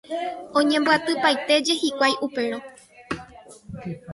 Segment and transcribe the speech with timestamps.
[0.59, 2.59] Oñembyatypaitéje hikuái upérõ.